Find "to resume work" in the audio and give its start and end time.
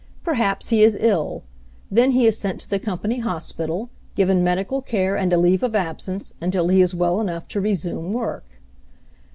7.49-8.45